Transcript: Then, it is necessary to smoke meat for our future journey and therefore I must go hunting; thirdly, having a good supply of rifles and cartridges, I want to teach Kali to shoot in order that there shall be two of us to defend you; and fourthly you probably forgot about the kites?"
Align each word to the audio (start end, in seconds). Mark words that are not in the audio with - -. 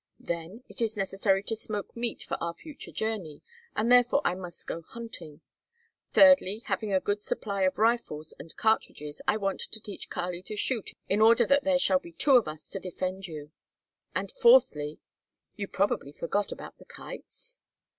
Then, 0.19 0.63
it 0.67 0.81
is 0.81 0.97
necessary 0.97 1.43
to 1.43 1.55
smoke 1.55 1.95
meat 1.95 2.23
for 2.23 2.35
our 2.41 2.55
future 2.55 2.91
journey 2.91 3.43
and 3.75 3.91
therefore 3.91 4.21
I 4.25 4.33
must 4.33 4.65
go 4.65 4.81
hunting; 4.81 5.41
thirdly, 6.09 6.63
having 6.65 6.91
a 6.91 6.99
good 6.99 7.21
supply 7.21 7.65
of 7.65 7.77
rifles 7.77 8.33
and 8.39 8.57
cartridges, 8.57 9.21
I 9.27 9.37
want 9.37 9.59
to 9.59 9.79
teach 9.79 10.09
Kali 10.09 10.41
to 10.41 10.55
shoot 10.55 10.95
in 11.07 11.21
order 11.21 11.45
that 11.45 11.65
there 11.65 11.77
shall 11.77 11.99
be 11.99 12.13
two 12.13 12.35
of 12.35 12.47
us 12.47 12.67
to 12.69 12.79
defend 12.79 13.27
you; 13.27 13.51
and 14.15 14.31
fourthly 14.31 14.97
you 15.55 15.67
probably 15.67 16.11
forgot 16.11 16.51
about 16.51 16.79
the 16.79 16.85
kites?" 16.85 17.59